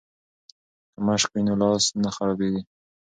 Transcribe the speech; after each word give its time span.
که 0.91 0.99
مشق 1.07 1.29
وي 1.33 1.41
نو 1.47 1.53
لاس 1.61 1.85
نه 2.03 2.09
خرابیږي. 2.15 2.61